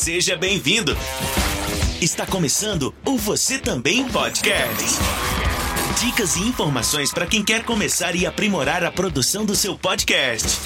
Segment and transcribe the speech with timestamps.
[0.00, 0.96] Seja bem-vindo.
[2.00, 4.98] Está começando o Você Também Podcast.
[6.00, 10.58] Dicas e informações para quem quer começar e aprimorar a produção do seu podcast.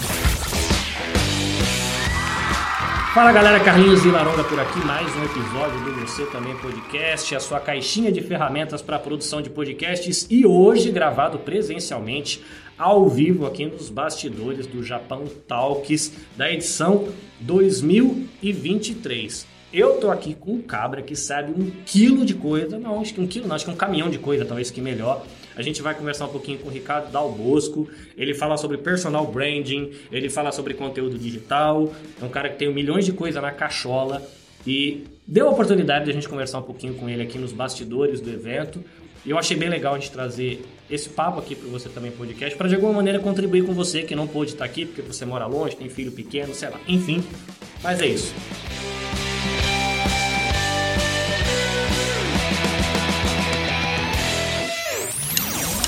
[3.12, 7.58] Fala galera, Carlinhos Vilaronga por aqui, mais um episódio do Você Também Podcast, a sua
[7.58, 12.40] caixinha de ferramentas para a produção de podcasts e hoje gravado presencialmente
[12.76, 17.08] ao vivo aqui nos bastidores do Japão Talks da edição
[17.40, 19.46] 2023.
[19.72, 23.20] Eu tô aqui com um cabra que sabe um quilo de coisa, não, acho que
[23.20, 25.26] um quilo não, acho que um caminhão de coisa, talvez que melhor.
[25.56, 27.88] A gente vai conversar um pouquinho com o Ricardo Dal Bosco.
[28.16, 31.92] Ele fala sobre personal branding, ele fala sobre conteúdo digital.
[32.20, 34.22] É um cara que tem milhões de coisa na cachola
[34.66, 38.20] e deu a oportunidade de a gente conversar um pouquinho com ele aqui nos bastidores
[38.20, 38.82] do evento.
[39.24, 42.56] E eu achei bem legal a gente trazer esse papo aqui para você também podcast,
[42.58, 45.46] para de alguma maneira contribuir com você que não pôde estar aqui porque você mora
[45.46, 46.78] longe, tem filho pequeno, sei lá.
[46.86, 47.24] Enfim,
[47.82, 48.34] mas é isso.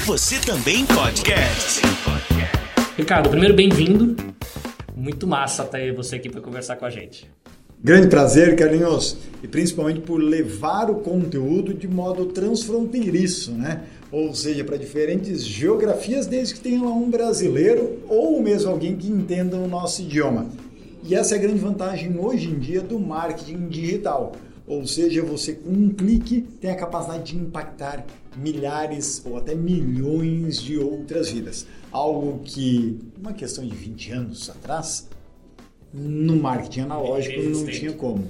[0.07, 1.83] Você também podcast.
[2.97, 4.17] Ricardo, primeiro bem-vindo.
[4.95, 7.29] Muito massa ter você aqui para conversar com a gente.
[7.85, 13.83] Grande prazer, Carlinhos, e principalmente por levar o conteúdo de modo transfronteiriço, né?
[14.11, 19.57] Ou seja, para diferentes geografias, desde que tenha um brasileiro ou mesmo alguém que entenda
[19.57, 20.47] o nosso idioma.
[21.05, 24.33] E essa é a grande vantagem hoje em dia do marketing digital.
[24.67, 28.05] Ou seja, você com um clique tem a capacidade de impactar
[28.37, 31.67] milhares ou até milhões de outras vidas.
[31.93, 35.07] Algo que, uma questão de 20 anos atrás,
[35.93, 38.27] no marketing analógico não tinha como.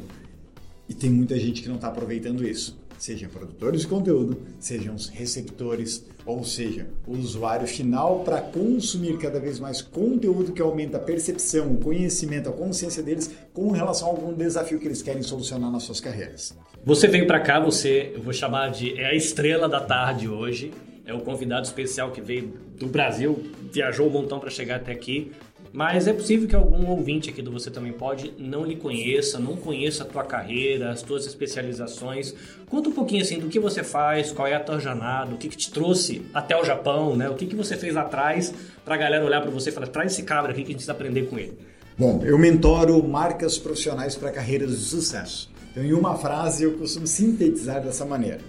[0.89, 2.79] E tem muita gente que não está aproveitando isso.
[2.98, 9.39] Sejam produtores de conteúdo, sejam os receptores, ou seja, o usuário final para consumir cada
[9.39, 14.11] vez mais conteúdo que aumenta a percepção, o conhecimento, a consciência deles com relação a
[14.13, 16.57] algum desafio que eles querem solucionar nas suas carreiras.
[16.85, 20.73] Você veio para cá, você, eu vou chamar de é a estrela da tarde hoje.
[21.05, 23.41] É o convidado especial que veio do Brasil,
[23.73, 25.30] viajou um montão para chegar até aqui.
[25.77, 29.57] Mas é possível que algum ouvinte aqui do Você Também Pode não lhe conheça, não
[29.57, 32.35] conheça a tua carreira, as tuas especializações.
[32.67, 35.51] Conta um pouquinho assim do que você faz, qual é a tua jornada, o que,
[35.51, 37.29] que te trouxe até o Japão, né?
[37.29, 38.55] O que, que você fez lá atrás
[38.86, 40.77] para a galera olhar para você e falar, traz esse cabra aqui que a gente
[40.77, 41.59] precisa aprender com ele.
[41.98, 45.51] Bom, eu mentoro marcas profissionais para carreiras de sucesso.
[45.73, 48.41] Então, em uma frase, eu costumo sintetizar dessa maneira.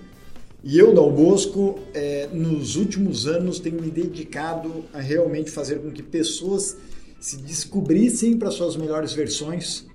[0.63, 5.91] E eu, Dal Bosco, é, nos últimos anos tenho me dedicado a realmente fazer com
[5.91, 6.77] que pessoas
[7.19, 9.85] se descobrissem para suas melhores versões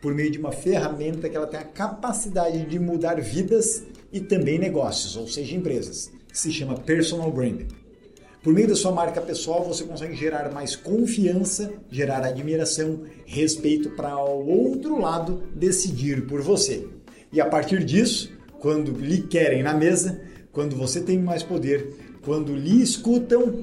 [0.00, 4.58] por meio de uma ferramenta que ela tem a capacidade de mudar vidas e também
[4.58, 7.68] negócios, ou seja, empresas, se chama Personal Branding.
[8.42, 14.16] Por meio da sua marca pessoal, você consegue gerar mais confiança, gerar admiração, respeito para
[14.16, 16.88] o outro lado decidir por você.
[17.30, 22.54] E a partir disso, quando lhe querem na mesa, quando você tem mais poder, quando
[22.54, 23.62] lhe escutam,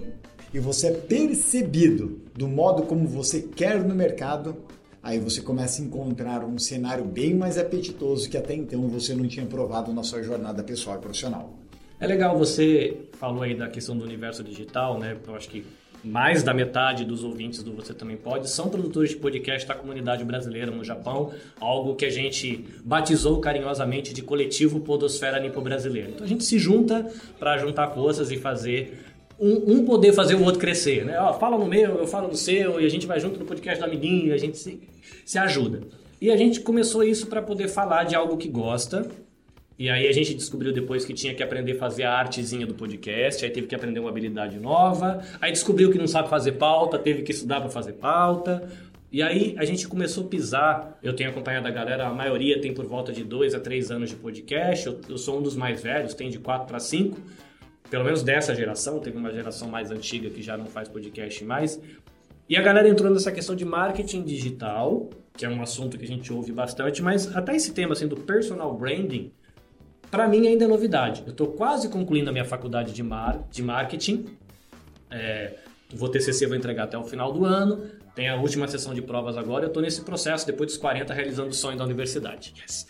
[0.53, 4.55] e você é percebido do modo como você quer no mercado,
[5.01, 9.27] aí você começa a encontrar um cenário bem mais apetitoso que até então você não
[9.27, 11.53] tinha provado na sua jornada pessoal e profissional.
[11.99, 15.17] É legal, você falou aí da questão do universo digital, né?
[15.27, 15.65] Eu acho que
[16.03, 20.23] mais da metade dos ouvintes do Você Também Pode são produtores de podcast da comunidade
[20.23, 26.11] brasileira no Japão, algo que a gente batizou carinhosamente de coletivo Podosfera Nipo Brasileiro.
[26.11, 29.06] Então a gente se junta para juntar forças e fazer
[29.39, 31.19] um, um, poder fazer o outro crescer, né?
[31.19, 33.79] Ó, fala no meu, eu falo no seu, e a gente vai junto no podcast
[33.79, 34.79] do amiguinho, a gente se,
[35.25, 35.81] se ajuda.
[36.19, 39.07] E a gente começou isso para poder falar de algo que gosta.
[39.77, 42.73] E aí a gente descobriu depois que tinha que aprender a fazer a artezinha do
[42.73, 46.97] podcast, aí teve que aprender uma habilidade nova, aí descobriu que não sabe fazer pauta,
[46.97, 48.67] teve que estudar para fazer pauta.
[49.11, 50.99] E aí a gente começou a pisar.
[51.03, 54.09] Eu tenho acompanhado a galera, a maioria tem por volta de dois a três anos
[54.09, 54.87] de podcast.
[54.87, 57.17] Eu, eu sou um dos mais velhos, tem de quatro para cinco
[57.89, 61.79] pelo menos dessa geração, teve uma geração mais antiga que já não faz podcast mais.
[62.49, 66.07] E a galera entrou nessa questão de marketing digital, que é um assunto que a
[66.07, 69.31] gente ouve bastante, mas até esse tema assim, do personal branding,
[70.09, 71.23] para mim ainda é novidade.
[71.25, 74.25] Eu estou quase concluindo a minha faculdade de, mar, de marketing.
[75.12, 75.56] É,
[75.94, 77.83] vou TCC, vou entregar até o final do ano.
[78.15, 79.65] Tem a última sessão de provas agora.
[79.65, 82.53] Eu estou nesse processo, depois dos 40, realizando o sonho da universidade.
[82.59, 82.88] Yes.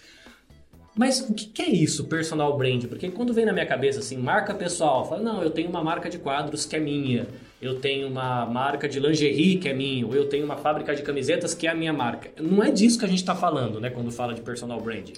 [0.97, 2.85] Mas o que é isso, personal brand?
[2.85, 6.09] Porque quando vem na minha cabeça assim, marca pessoal, fala, não, eu tenho uma marca
[6.09, 7.27] de quadros que é minha,
[7.61, 11.03] eu tenho uma marca de lingerie que é minha, ou eu tenho uma fábrica de
[11.03, 12.31] camisetas que é a minha marca.
[12.41, 15.11] Não é disso que a gente está falando, né, quando fala de personal brand.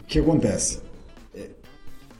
[0.00, 0.82] O que acontece?
[1.34, 1.48] É,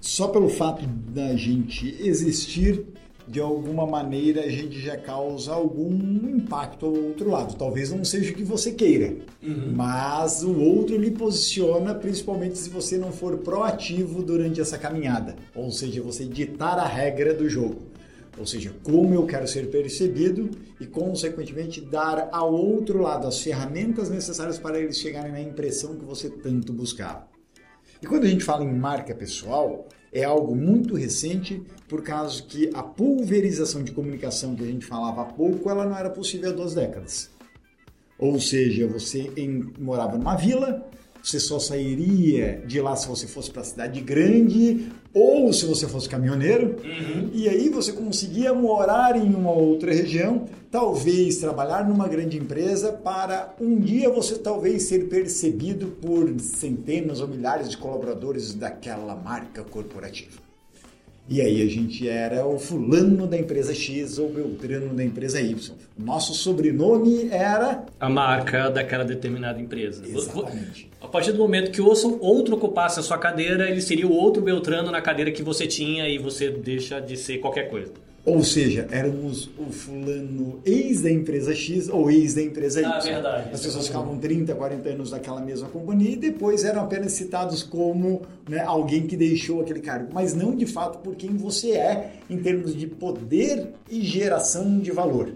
[0.00, 2.86] só pelo fato da gente existir,
[3.30, 5.92] de alguma maneira a gente já causa algum
[6.28, 7.54] impacto ao outro lado.
[7.56, 9.72] Talvez não seja o que você queira, uhum.
[9.72, 15.70] mas o outro lhe posiciona, principalmente se você não for proativo durante essa caminhada, ou
[15.70, 17.90] seja, você ditar a regra do jogo.
[18.36, 20.50] Ou seja, como eu quero ser percebido
[20.80, 26.04] e, consequentemente, dar ao outro lado as ferramentas necessárias para eles chegarem na impressão que
[26.04, 27.28] você tanto buscava.
[28.02, 32.70] E quando a gente fala em marca pessoal, é algo muito recente, por causa que
[32.74, 36.52] a pulverização de comunicação que a gente falava há pouco, ela não era possível há
[36.52, 37.30] duas décadas.
[38.18, 40.88] Ou seja, você em, morava numa vila,
[41.22, 45.86] você só sairia de lá se você fosse para a cidade grande ou se você
[45.86, 46.76] fosse caminhoneiro.
[46.84, 47.30] Uhum.
[47.32, 53.54] E aí você conseguia morar em uma outra região, talvez trabalhar numa grande empresa para
[53.60, 60.49] um dia você talvez ser percebido por centenas ou milhares de colaboradores daquela marca corporativa.
[61.30, 65.54] E aí a gente era o fulano da empresa X ou Beltrano da empresa Y.
[65.96, 70.02] Nosso sobrenome era a marca daquela determinada empresa.
[70.04, 70.90] Exatamente.
[71.00, 74.90] A partir do momento que outro ocupasse a sua cadeira, ele seria o outro Beltrano
[74.90, 77.92] na cadeira que você tinha e você deixa de ser qualquer coisa.
[78.24, 82.86] Ou seja, éramos o fulano ex da empresa X ou ex da empresa Y.
[82.86, 83.50] Ah, verdade.
[83.54, 88.22] As pessoas ficavam 30, 40 anos naquela mesma companhia e depois eram apenas citados como
[88.48, 92.36] né, alguém que deixou aquele cargo, mas não de fato por quem você é em
[92.36, 95.32] termos de poder e geração de valor.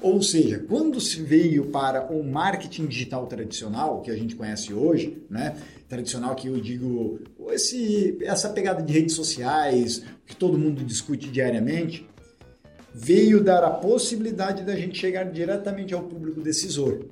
[0.00, 5.22] Ou seja, quando se veio para o marketing digital tradicional, que a gente conhece hoje,
[5.30, 5.54] né?
[5.88, 7.20] tradicional que eu digo,
[7.50, 12.04] esse, essa pegada de redes sociais, que todo mundo discute diariamente,
[12.94, 17.06] veio dar a possibilidade da gente chegar diretamente ao público decisor,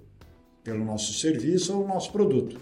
[0.63, 2.61] pelo nosso serviço ou nosso produto.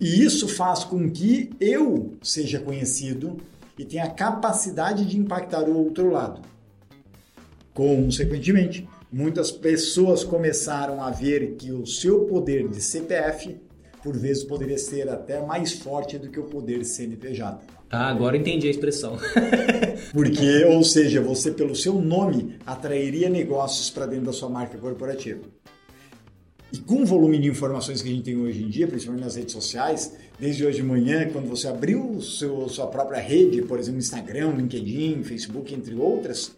[0.00, 3.38] E isso faz com que eu seja conhecido
[3.78, 6.42] e tenha a capacidade de impactar o outro lado.
[7.72, 13.56] Consequentemente, muitas pessoas começaram a ver que o seu poder de CPF,
[14.02, 17.77] por vezes, poderia ser até mais forte do que o poder de CNPJ.
[17.90, 19.16] Ah, agora entendi a expressão.
[20.12, 25.40] Porque, ou seja, você pelo seu nome atrairia negócios para dentro da sua marca corporativa.
[26.70, 29.36] E com o volume de informações que a gente tem hoje em dia, principalmente nas
[29.36, 33.98] redes sociais, desde hoje de manhã, quando você abriu seu, sua própria rede, por exemplo,
[33.98, 36.52] Instagram, LinkedIn, Facebook, entre outras,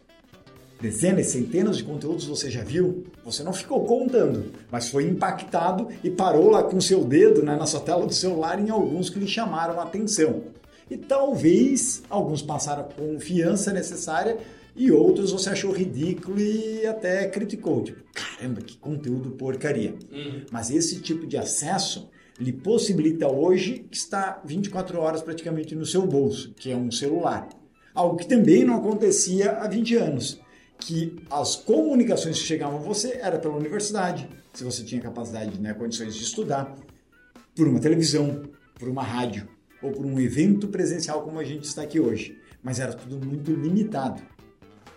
[0.81, 6.11] dezenas, centenas de conteúdos você já viu, você não ficou contando, mas foi impactado e
[6.11, 9.29] parou lá com seu dedo né, na sua tela do celular em alguns que lhe
[9.29, 10.43] chamaram a atenção
[10.91, 14.39] e talvez alguns passaram a confiança necessária
[14.75, 17.83] e outros você achou ridículo e até criticou.
[17.83, 19.95] Tipo, caramba, que conteúdo porcaria.
[20.11, 20.45] Uhum.
[20.51, 26.07] Mas esse tipo de acesso lhe possibilita hoje que está 24 horas praticamente no seu
[26.07, 27.49] bolso, que é um celular.
[27.95, 30.41] Algo que também não acontecia há 20 anos,
[30.79, 35.75] que as comunicações que chegavam a você era pela universidade, se você tinha capacidade, né,
[35.75, 36.75] condições de estudar,
[37.55, 38.45] por uma televisão,
[38.79, 39.47] por uma rádio
[39.83, 42.39] ou por um evento presencial como a gente está aqui hoje.
[42.63, 44.23] Mas era tudo muito limitado.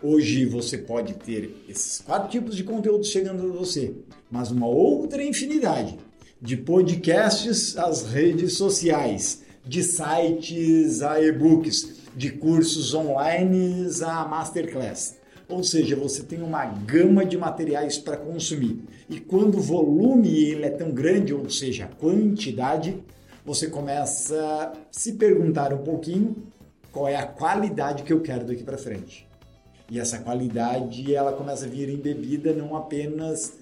[0.02, 3.94] Hoje você pode ter esses quatro tipos de conteúdo chegando a você,
[4.30, 5.98] mas uma outra infinidade
[6.42, 15.16] de podcasts às redes sociais, de sites a e-books, de cursos online a masterclass.
[15.48, 18.84] Ou seja, você tem uma gama de materiais para consumir.
[19.10, 23.02] E quando o volume ele é tão grande, ou seja, a quantidade,
[23.46, 26.36] você começa a se perguntar um pouquinho
[26.92, 29.28] qual é a qualidade que eu quero daqui para frente.
[29.90, 33.54] E essa qualidade, ela começa a vir embebida não apenas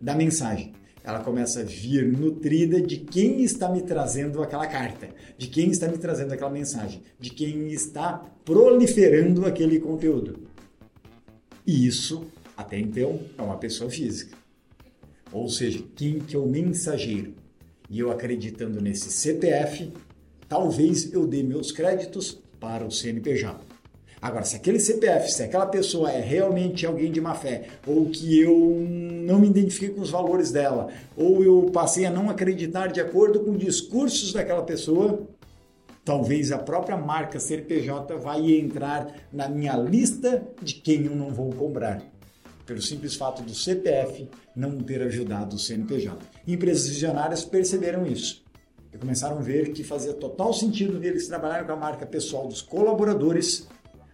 [0.00, 0.72] da mensagem,
[1.04, 5.88] ela começa a vir nutrida de quem está me trazendo aquela carta, de quem está
[5.88, 10.40] me trazendo aquela mensagem, de quem está proliferando aquele conteúdo.
[11.66, 14.36] E isso, até então, é uma pessoa física.
[15.32, 17.41] Ou seja, quem que é o mensageiro?
[17.92, 19.92] E eu acreditando nesse CPF,
[20.48, 23.60] talvez eu dê meus créditos para o CNPJ.
[24.20, 28.40] Agora, se aquele CPF, se aquela pessoa é realmente alguém de má fé, ou que
[28.40, 32.98] eu não me identifiquei com os valores dela, ou eu passei a não acreditar de
[32.98, 35.28] acordo com discursos daquela pessoa,
[36.02, 41.50] talvez a própria marca CNPJ vai entrar na minha lista de quem eu não vou
[41.52, 42.11] comprar
[42.66, 46.18] pelo simples fato do CPF não ter ajudado o CNPJ.
[46.46, 48.42] Empresas visionárias perceberam isso
[48.92, 52.60] e começaram a ver que fazia total sentido eles trabalharem com a marca pessoal dos
[52.60, 53.66] colaboradores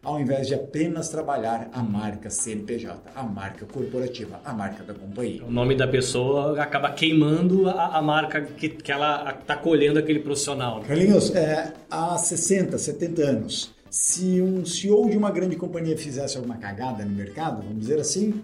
[0.02, 5.44] ao invés de apenas trabalhar a marca CNPJ, a marca corporativa, a marca da companhia.
[5.44, 10.20] O nome da pessoa acaba queimando a, a marca que, que ela está colhendo aquele
[10.20, 10.80] profissional.
[10.82, 16.59] Carlinhos, é, há 60, 70 anos, Se um CEO de uma grande companhia fizesse alguma
[16.59, 18.42] cagada no mercado, vamos dizer assim,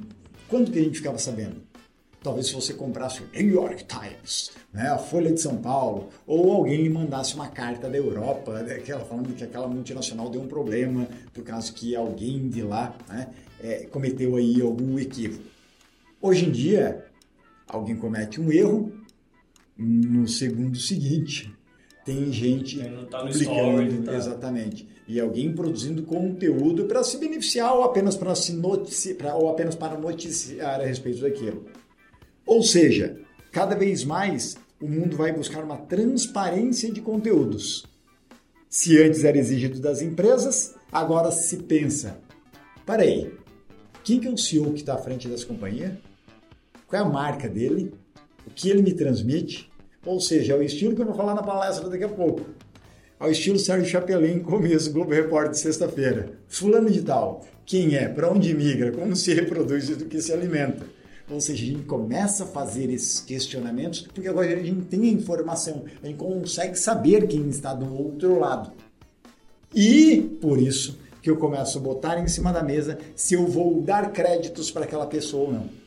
[0.49, 1.63] quando que a gente ficava sabendo?
[2.23, 6.51] Talvez se você comprasse o New York Times, né, a Folha de São Paulo, ou
[6.51, 10.49] alguém lhe mandasse uma carta da Europa, né, aquela, falando que aquela multinacional deu um
[10.49, 13.29] problema por causa que alguém de lá né,
[13.61, 15.45] é, cometeu aí algum equívoco.
[16.23, 17.05] Hoje em dia,
[17.69, 18.91] alguém comete um erro,
[19.77, 21.55] no segundo seguinte,
[22.05, 22.79] tem gente
[23.11, 24.15] tá publicando, story, tá...
[24.15, 29.75] exatamente, e alguém produzindo conteúdo para se beneficiar ou apenas para se noticiar, ou apenas
[29.75, 31.66] para noticiar a respeito daquilo.
[32.46, 33.18] Ou seja,
[33.52, 37.84] cada vez mais o mundo vai buscar uma transparência de conteúdos.
[38.68, 42.18] Se antes era exigido das empresas, agora se pensa:
[42.84, 43.32] peraí,
[44.02, 46.00] quem que é o CEO que está à frente dessa companhia?
[46.87, 47.94] Qual é a marca dele?
[48.46, 49.70] O que ele me transmite?
[50.04, 52.44] Ou seja, é o estilo que eu vou falar na palestra daqui a pouco.
[53.18, 56.33] Ao estilo Sérgio Chapelin, começo Globo Repórter sexta-feira.
[56.49, 60.33] Fulano de tal, quem é, para onde migra, como se reproduz e do que se
[60.33, 60.85] alimenta.
[61.30, 65.12] Ou seja, a gente começa a fazer esses questionamentos porque agora a gente tem a
[65.12, 68.73] informação, a gente consegue saber quem está do outro lado.
[69.73, 73.80] E por isso que eu começo a botar em cima da mesa se eu vou
[73.80, 75.84] dar créditos para aquela pessoa ou não.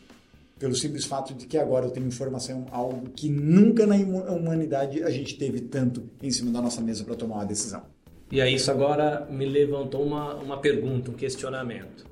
[0.59, 5.09] Pelo simples fato de que agora eu tenho informação, algo que nunca na humanidade a
[5.09, 7.83] gente teve tanto em cima da nossa mesa para tomar uma decisão.
[8.31, 12.05] E aí isso agora me levantou uma, uma pergunta, um questionamento.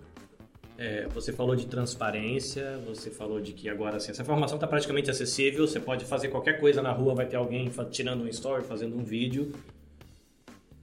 [0.78, 5.10] É, você falou de transparência, você falou de que agora assim, essa informação está praticamente
[5.10, 8.96] acessível, você pode fazer qualquer coisa na rua, vai ter alguém tirando um story, fazendo
[8.98, 9.54] um vídeo.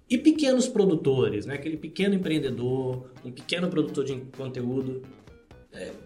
[0.09, 1.55] E pequenos produtores, né?
[1.55, 5.03] aquele pequeno empreendedor, um pequeno produtor de conteúdo,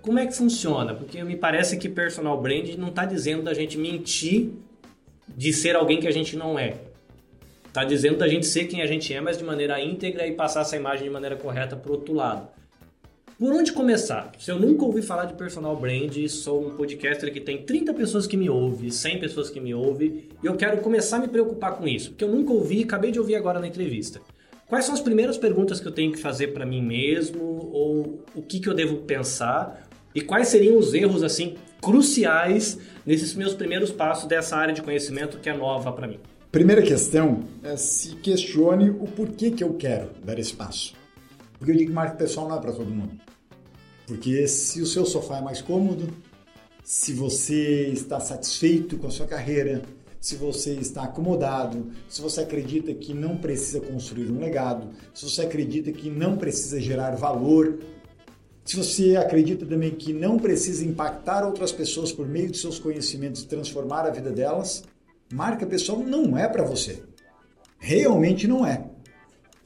[0.00, 0.94] como é que funciona?
[0.94, 4.50] Porque me parece que personal brand não está dizendo da gente mentir
[5.28, 6.76] de ser alguém que a gente não é.
[7.66, 10.62] Está dizendo da gente ser quem a gente é, mas de maneira íntegra e passar
[10.62, 12.48] essa imagem de maneira correta para o outro lado.
[13.38, 14.32] Por onde começar?
[14.38, 18.26] Se eu nunca ouvi falar de personal brand, sou um podcaster que tem 30 pessoas
[18.26, 21.76] que me ouvem, 100 pessoas que me ouvem, e eu quero começar a me preocupar
[21.76, 24.22] com isso, porque eu nunca ouvi, acabei de ouvir agora na entrevista.
[24.68, 27.40] Quais são as primeiras perguntas que eu tenho que fazer para mim mesmo,
[27.72, 33.34] ou o que, que eu devo pensar, e quais seriam os erros assim cruciais nesses
[33.34, 36.18] meus primeiros passos dessa área de conhecimento que é nova para mim?
[36.50, 40.94] Primeira questão é se questione o porquê que eu quero dar esse passo.
[41.58, 43.12] Porque eu digo que marca pessoal não é para todo mundo.
[44.04, 46.08] Porque se o seu sofá é mais cômodo,
[46.82, 49.82] se você está satisfeito com a sua carreira,
[50.26, 55.42] se você está acomodado, se você acredita que não precisa construir um legado, se você
[55.42, 57.78] acredita que não precisa gerar valor,
[58.64, 63.42] se você acredita também que não precisa impactar outras pessoas por meio de seus conhecimentos
[63.42, 64.82] e transformar a vida delas,
[65.32, 67.04] marca pessoal não é para você.
[67.78, 68.84] Realmente não é.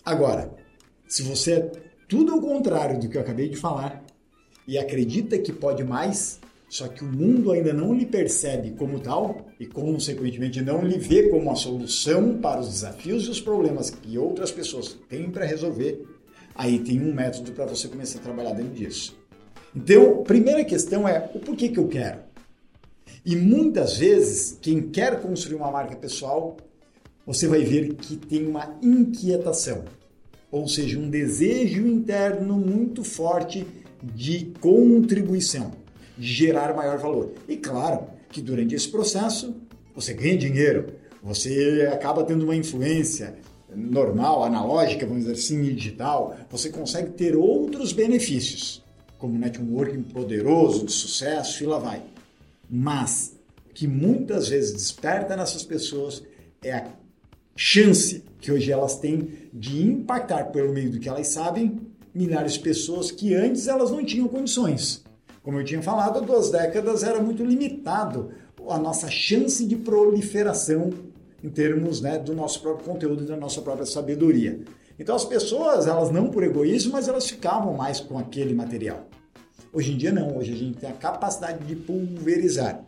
[0.04, 0.54] Agora,
[1.08, 1.72] se você é
[2.06, 4.04] tudo ao contrário do que eu acabei de falar,
[4.68, 6.38] e acredita que pode mais,
[6.70, 11.28] só que o mundo ainda não lhe percebe como tal e, consequentemente, não lhe vê
[11.28, 16.06] como a solução para os desafios e os problemas que outras pessoas têm para resolver,
[16.54, 19.18] aí tem um método para você começar a trabalhar dentro disso.
[19.74, 22.20] Então, primeira questão é o porquê que eu quero.
[23.26, 26.56] E muitas vezes, quem quer construir uma marca pessoal,
[27.26, 29.84] você vai ver que tem uma inquietação,
[30.52, 33.66] ou seja, um desejo interno muito forte
[34.14, 35.72] de contribuição,
[36.20, 37.32] gerar maior valor.
[37.48, 39.56] E claro que durante esse processo
[39.94, 43.36] você ganha dinheiro, você acaba tendo uma influência
[43.74, 48.82] normal, analógica, vamos dizer assim, digital, você consegue ter outros benefícios,
[49.18, 52.02] como networking poderoso, de sucesso e lá vai.
[52.68, 53.36] Mas
[53.74, 56.22] que muitas vezes desperta nessas pessoas
[56.62, 56.86] é a
[57.56, 61.80] chance que hoje elas têm de impactar pelo meio do que elas sabem
[62.14, 65.04] milhares de pessoas que antes elas não tinham condições.
[65.42, 68.30] Como eu tinha falado, duas décadas era muito limitado
[68.68, 70.90] a nossa chance de proliferação
[71.42, 74.60] em termos né, do nosso próprio conteúdo e da nossa própria sabedoria.
[74.98, 79.06] Então as pessoas, elas não por egoísmo, mas elas ficavam mais com aquele material.
[79.72, 82.84] Hoje em dia não, hoje a gente tem a capacidade de pulverizar.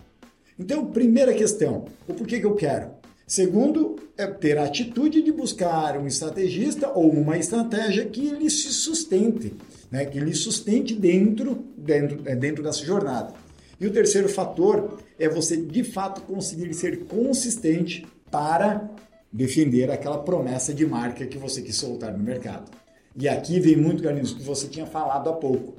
[0.59, 2.91] Então, primeira questão, o porquê que eu quero?
[3.33, 8.69] Segundo, é ter a atitude de buscar um estrategista ou uma estratégia que lhe se
[8.75, 9.55] sustente,
[9.91, 10.05] né?
[10.05, 13.33] que lhe sustente dentro, dentro, é, dentro dessa jornada.
[13.81, 18.91] E o terceiro fator é você de fato conseguir ser consistente para
[19.33, 22.71] defender aquela promessa de marca que você quis soltar no mercado.
[23.17, 25.73] E aqui vem muito, Carlinhos, que você tinha falado há pouco.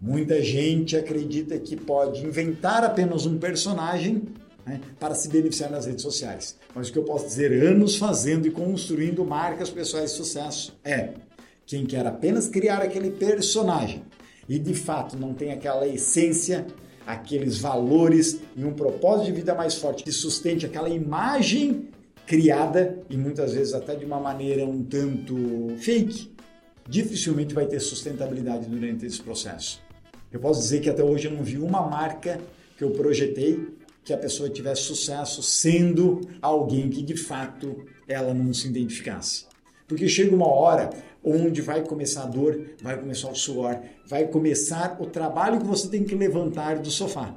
[0.00, 4.24] Muita gente acredita que pode inventar apenas um personagem
[4.68, 6.56] né, para se beneficiar nas redes sociais.
[6.74, 11.10] Mas o que eu posso dizer, anos fazendo e construindo marcas pessoais de sucesso, é
[11.66, 14.02] Quem quer apenas criar aquele personagem
[14.48, 16.66] e de fato não tem aquela essência,
[17.06, 21.88] aqueles valores e um propósito de vida mais forte que sustente aquela imagem
[22.26, 26.32] criada e muitas vezes até de uma maneira um tanto fake,
[26.88, 29.82] dificilmente vai ter sustentabilidade durante esse processo.
[30.32, 32.40] Eu posso dizer que até hoje eu não vi uma marca
[32.76, 33.77] que eu projetei
[34.08, 39.44] que a pessoa tivesse sucesso sendo alguém que de fato ela não se identificasse.
[39.86, 40.88] Porque chega uma hora
[41.22, 45.88] onde vai começar a dor, vai começar o suor, vai começar o trabalho que você
[45.88, 47.36] tem que levantar do sofá.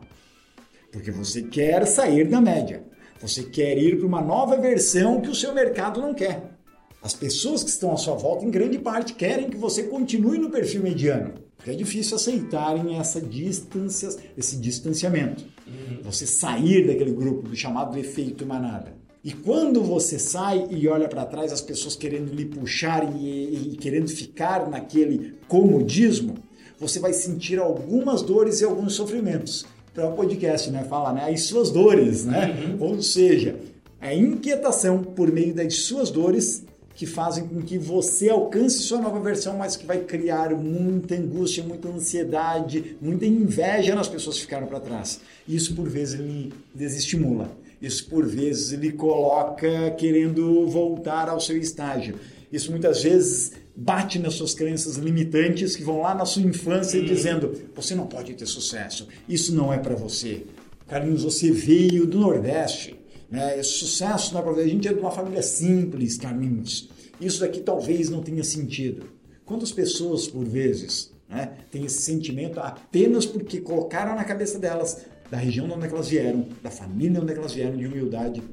[0.93, 2.85] Porque você quer sair da média.
[3.19, 6.57] Você quer ir para uma nova versão que o seu mercado não quer.
[7.03, 10.49] As pessoas que estão à sua volta, em grande parte, querem que você continue no
[10.49, 11.33] perfil mediano.
[11.61, 15.45] Porque é difícil aceitarem essa distância, esse distanciamento.
[15.67, 15.99] Uhum.
[16.01, 18.95] Você sair daquele grupo do chamado efeito manada.
[19.23, 23.77] E quando você sai e olha para trás, as pessoas querendo lhe puxar e, e,
[23.77, 26.33] querendo ficar naquele comodismo,
[26.79, 29.63] você vai sentir algumas dores e alguns sofrimentos
[29.93, 30.83] para o podcast, né?
[30.85, 31.29] Fala, né?
[31.29, 32.75] As suas dores, né?
[32.79, 32.87] Uhum.
[32.87, 33.59] Ou seja,
[33.99, 39.19] a inquietação por meio das suas dores que fazem com que você alcance sua nova
[39.19, 44.67] versão, mas que vai criar muita angústia, muita ansiedade, muita inveja nas pessoas que ficaram
[44.67, 45.19] para trás.
[45.47, 47.49] Isso por vezes lhe desestimula.
[47.81, 52.19] Isso por vezes lhe coloca querendo voltar ao seu estágio.
[52.51, 57.05] Isso muitas vezes bate nas suas crenças limitantes que vão lá na sua infância uhum.
[57.05, 60.43] dizendo: você não pode ter sucesso, isso não é para você.
[60.87, 62.95] Carlinhos, você veio do Nordeste,
[63.31, 63.57] né?
[63.57, 64.61] Esse sucesso para você.
[64.61, 66.89] A gente é de uma família simples, Carlinhos.
[67.19, 69.05] Isso daqui talvez não tenha sentido.
[69.45, 75.37] Quantas pessoas, por vezes, né, têm esse sentimento apenas porque colocaram na cabeça delas, da
[75.37, 78.43] região de onde elas vieram, da família onde elas vieram, de humildade,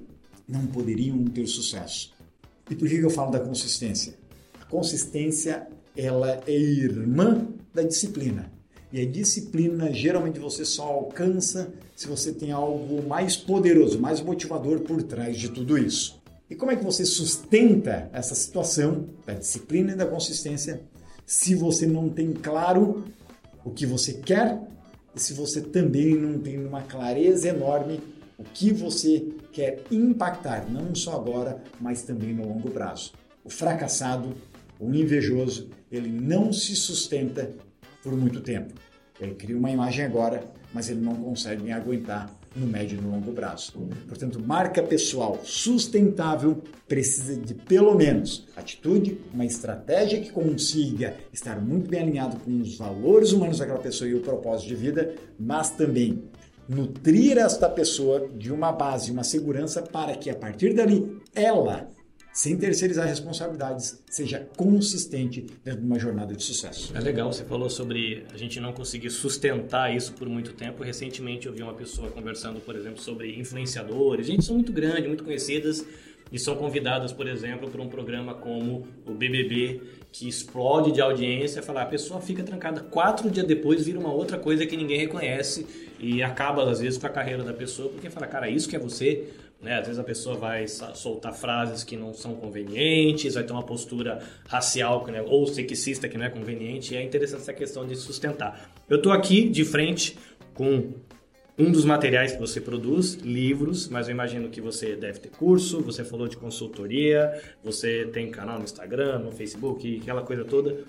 [0.47, 2.15] não poderiam ter sucesso.
[2.71, 4.15] E por que eu falo da consistência?
[4.69, 5.67] consistência
[5.97, 8.53] ela é irmã da disciplina.
[8.92, 14.80] E a disciplina geralmente você só alcança se você tem algo mais poderoso, mais motivador
[14.80, 16.21] por trás de tudo isso.
[16.49, 20.81] E como é que você sustenta essa situação da disciplina e da consistência
[21.27, 23.05] se você não tem claro
[23.62, 24.59] o que você quer
[25.14, 28.01] e se você também não tem uma clareza enorme
[28.38, 33.12] o que você quer impactar, não só agora, mas também no longo prazo.
[33.44, 34.35] O fracassado
[34.81, 37.51] o invejoso, ele não se sustenta
[38.09, 38.73] por muito tempo.
[39.21, 40.42] Ele cria uma imagem agora,
[40.73, 43.73] mas ele não consegue aguentar no médio e no longo prazo.
[44.09, 51.90] Portanto, marca pessoal sustentável precisa de pelo menos atitude, uma estratégia que consiga estar muito
[51.90, 56.23] bem alinhado com os valores humanos daquela pessoa e o propósito de vida, mas também
[56.68, 61.88] nutrir esta pessoa de uma base, uma segurança para que a partir dali ela
[62.33, 66.97] sem terceirizar responsabilidades, seja consistente dentro de uma jornada de sucesso.
[66.97, 70.83] É legal, você falou sobre a gente não conseguir sustentar isso por muito tempo.
[70.83, 74.27] Recentemente eu vi uma pessoa conversando, por exemplo, sobre influenciadores.
[74.27, 75.85] Gente, são muito grandes, muito conhecidas
[76.31, 79.81] e são convidadas, por exemplo, para um programa como o BBB,
[80.12, 84.38] que explode de audiência, falar a pessoa fica trancada quatro dias depois, vira uma outra
[84.38, 85.67] coisa que ninguém reconhece
[85.99, 88.79] e acaba às vezes com a carreira da pessoa, porque fala, cara, isso que é
[88.79, 89.29] você,
[89.61, 89.79] né?
[89.79, 94.21] Às vezes a pessoa vai soltar frases que não são convenientes, vai ter uma postura
[94.47, 95.23] racial né?
[95.23, 98.71] ou sexista que não é conveniente, e é interessante essa questão de sustentar.
[98.88, 100.16] Eu estou aqui de frente
[100.55, 100.92] com
[101.59, 105.83] um dos materiais que você produz, livros, mas eu imagino que você deve ter curso,
[105.83, 110.85] você falou de consultoria, você tem canal no Instagram, no Facebook, aquela coisa toda.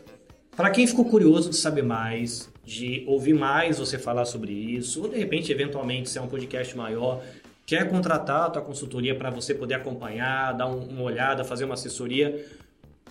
[0.56, 5.10] Para quem ficou curioso de saber mais, de ouvir mais você falar sobre isso, ou
[5.10, 7.24] de repente, eventualmente, se é um podcast maior,
[7.70, 12.44] quer contratar a tua consultoria para você poder acompanhar, dar uma olhada, fazer uma assessoria,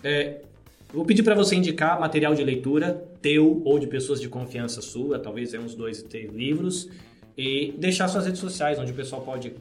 [0.02, 0.40] é,
[0.92, 5.20] vou pedir para você indicar material de leitura teu ou de pessoas de confiança sua,
[5.20, 6.88] talvez é uns dois três livros,
[7.36, 9.54] e deixar suas redes sociais, onde o pessoal pode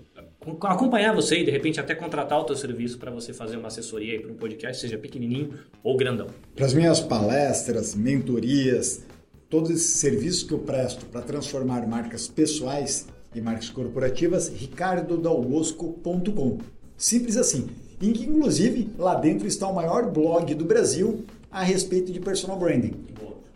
[0.64, 4.20] acompanhar você e de repente até contratar o teu serviço para você fazer uma assessoria
[4.20, 6.26] para um podcast, seja pequenininho ou grandão.
[6.56, 9.06] Para as minhas palestras, mentorias,
[9.48, 13.06] todos esses serviços que eu presto para transformar marcas pessoais
[13.38, 16.58] e marcas corporativas, ricardodalbosco.com.
[16.98, 17.70] Simples assim.
[18.02, 22.60] Em que, inclusive, lá dentro está o maior blog do Brasil a respeito de personal
[22.60, 22.94] branding.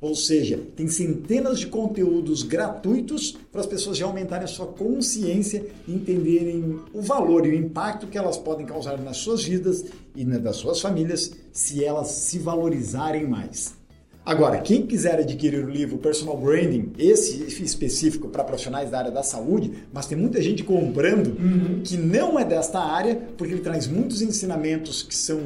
[0.02, 5.63] Ou seja, tem centenas de conteúdos gratuitos para as pessoas já aumentarem a sua consciência
[5.88, 10.26] e entenderem o valor e o impacto que elas podem causar nas suas vidas e
[10.26, 13.76] na das suas famílias se elas se valorizarem mais.
[14.23, 19.23] Agora, quem quiser adquirir o livro Personal Branding, esse específico para profissionais da área da
[19.23, 21.81] saúde, mas tem muita gente comprando uhum.
[21.84, 25.41] que não é desta área, porque ele traz muitos ensinamentos que são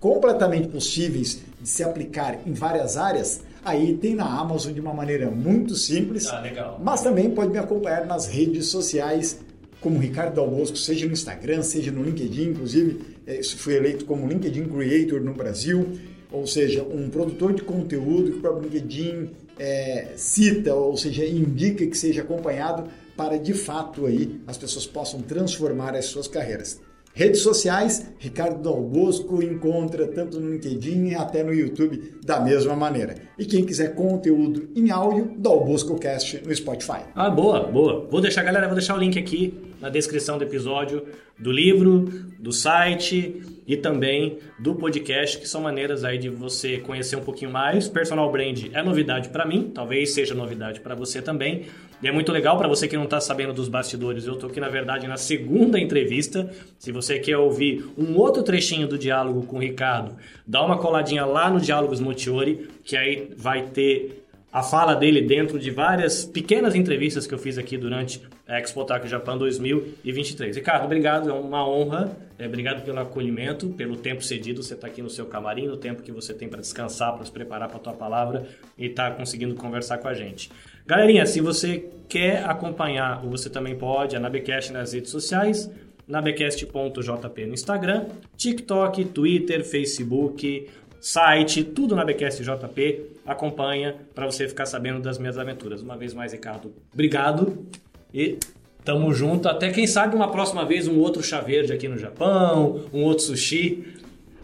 [0.00, 5.30] completamente possíveis de se aplicar em várias áreas, aí tem na Amazon de uma maneira
[5.30, 6.26] muito simples.
[6.26, 6.80] Ah, legal.
[6.82, 9.38] Mas também pode me acompanhar nas redes sociais,
[9.82, 14.64] como Ricardo Dalbosco, seja no Instagram, seja no LinkedIn, inclusive eh, fui eleito como LinkedIn
[14.64, 15.92] Creator no Brasil,
[16.34, 21.86] ou seja, um produtor de conteúdo que o próprio LinkedIn é, cita, ou seja, indica
[21.86, 26.80] que seja acompanhado para de fato aí as pessoas possam transformar as suas carreiras.
[27.16, 33.14] Redes sociais, Ricardo Dal Bosco encontra tanto no LinkedIn até no YouTube da mesma maneira.
[33.38, 37.02] E quem quiser conteúdo em áudio, Dal Bosco Cast no Spotify.
[37.14, 38.08] Ah, boa, boa.
[38.10, 41.04] Vou deixar, galera, vou deixar o link aqui na descrição do episódio
[41.38, 47.16] do livro, do site e também do podcast, que são maneiras aí de você conhecer
[47.16, 47.86] um pouquinho mais.
[47.86, 51.66] Personal Brand é novidade para mim, talvez seja novidade para você também.
[52.02, 54.26] E é muito legal para você que não está sabendo dos bastidores.
[54.26, 56.50] Eu estou aqui, na verdade, na segunda entrevista.
[56.78, 60.16] Se você quer ouvir um outro trechinho do diálogo com o Ricardo,
[60.46, 64.23] dá uma coladinha lá no Diálogos Motiori, que aí vai ter
[64.54, 68.84] a fala dele dentro de várias pequenas entrevistas que eu fiz aqui durante a Expo
[68.84, 70.54] Tokyo Japan 2023.
[70.54, 72.16] Ricardo, obrigado, é uma honra.
[72.38, 74.62] É, obrigado pelo acolhimento, pelo tempo cedido.
[74.62, 77.32] Você está aqui no seu camarim, no tempo que você tem para descansar, para se
[77.32, 78.46] preparar para a tua palavra
[78.78, 80.48] e está conseguindo conversar com a gente.
[80.86, 85.68] Galerinha, se você quer acompanhar, você também pode, a Nabecast nas redes sociais,
[86.06, 90.68] nabecast.jp no Instagram, TikTok, Twitter, Facebook,
[91.04, 93.10] site, tudo na BQS JP.
[93.26, 95.82] Acompanha para você ficar sabendo das minhas aventuras.
[95.82, 97.66] Uma vez mais, Ricardo, obrigado
[98.12, 98.38] e
[98.82, 99.46] tamo junto.
[99.46, 103.22] Até quem sabe uma próxima vez um outro chá verde aqui no Japão, um outro
[103.22, 103.84] sushi.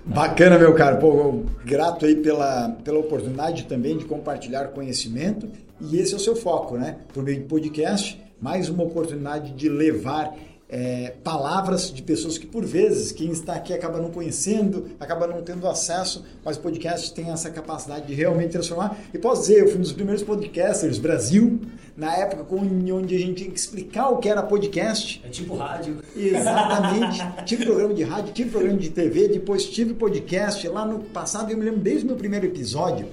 [0.04, 0.98] Bacana, meu caro.
[0.98, 5.48] Pô, grato aí pela, pela oportunidade também de compartilhar conhecimento.
[5.80, 6.98] E esse é o seu foco, né?
[7.14, 10.36] Por meio de podcast, mais uma oportunidade de levar
[10.70, 15.42] é, palavras de pessoas que, por vezes, quem está aqui acaba não conhecendo, acaba não
[15.42, 18.96] tendo acesso, mas o podcast tem essa capacidade de realmente transformar.
[19.12, 21.60] E posso dizer, eu fui um dos primeiros podcasters Brasil,
[21.96, 25.20] na época onde a gente tinha que explicar o que era podcast.
[25.26, 25.98] É tipo rádio.
[26.14, 27.20] Exatamente.
[27.44, 30.66] tive programa de rádio, tive programa de TV, depois tive podcast.
[30.68, 33.08] Lá no passado, eu me lembro desde o meu primeiro episódio,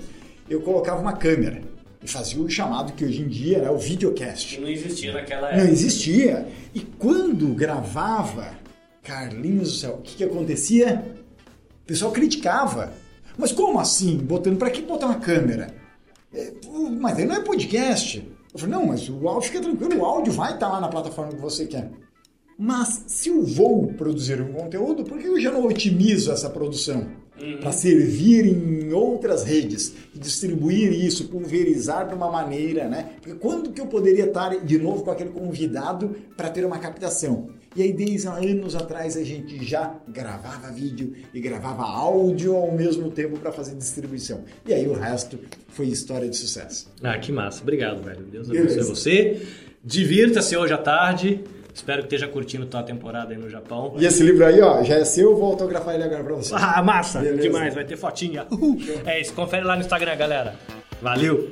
[0.48, 1.62] eu colocava uma câmera
[2.01, 4.60] e fazia o chamado que hoje em dia é o videocast.
[4.60, 5.63] Não existia naquela época.
[5.63, 6.47] Não existia.
[6.73, 8.51] E quando gravava,
[9.01, 11.03] Carlinhos do céu, o que, que acontecia?
[11.83, 12.93] O pessoal criticava.
[13.38, 14.17] Mas como assim?
[14.17, 15.73] Botando para que botar uma câmera?
[16.33, 16.53] É,
[16.99, 18.27] mas aí não é podcast.
[18.53, 20.88] Eu falei, não, mas o áudio fica tranquilo, o áudio vai estar tá lá na
[20.88, 21.89] plataforma que você quer.
[22.57, 27.07] Mas se eu vou produzir um conteúdo, por que eu já não otimizo essa produção?
[27.41, 27.58] Uhum.
[27.58, 33.12] Para servir em outras redes, distribuir isso, pulverizar de uma maneira, né?
[33.21, 37.50] Porque quando que eu poderia estar de novo com aquele convidado para ter uma captação?
[37.76, 43.12] E aí, desde anos atrás, a gente já gravava vídeo e gravava áudio ao mesmo
[43.12, 44.45] tempo para fazer distribuição.
[44.65, 46.91] E aí o resto foi história de sucesso.
[47.04, 47.62] Ah, que massa.
[47.62, 48.23] Obrigado, velho.
[48.32, 49.41] Deus abençoe você.
[49.84, 51.43] Divirta-se hoje à tarde.
[51.78, 53.94] Espero que esteja curtindo tua temporada aí no Japão.
[54.00, 56.56] E esse livro aí, ó, já é seu, vou autografar ele agora pra você.
[56.56, 57.20] Ah, massa!
[57.20, 57.44] Beleza.
[57.44, 58.48] Demais, vai ter fotinha.
[58.50, 58.80] Uhul.
[59.06, 60.56] É isso, confere lá no Instagram, galera.
[61.00, 61.52] Valeu!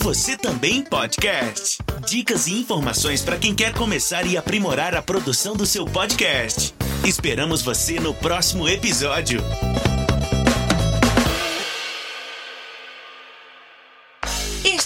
[0.00, 1.78] Você também podcast.
[2.06, 6.74] Dicas e informações para quem quer começar e aprimorar a produção do seu podcast.
[7.06, 9.40] Esperamos você no próximo episódio.